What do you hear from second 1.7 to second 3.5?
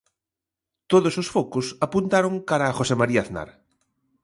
apuntaron cara a José María Aznar.